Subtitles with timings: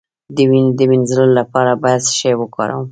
[0.35, 2.79] د وینې د مینځلو لپاره باید څه شی وکاروم؟